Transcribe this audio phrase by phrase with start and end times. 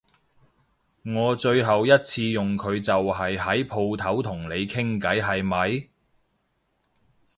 [1.05, 5.89] 我最後一次用佢就係喺舖頭同你傾偈係咪？